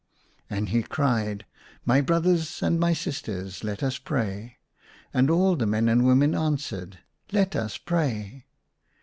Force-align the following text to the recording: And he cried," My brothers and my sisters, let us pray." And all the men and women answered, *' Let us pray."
And 0.49 0.69
he 0.69 0.81
cried," 0.81 1.45
My 1.85 2.01
brothers 2.01 2.63
and 2.63 2.79
my 2.79 2.91
sisters, 2.91 3.63
let 3.63 3.83
us 3.83 3.99
pray." 3.99 4.57
And 5.13 5.29
all 5.29 5.55
the 5.55 5.67
men 5.67 5.87
and 5.87 6.07
women 6.07 6.33
answered, 6.33 6.97
*' 7.15 7.31
Let 7.31 7.55
us 7.55 7.77
pray." 7.77 8.47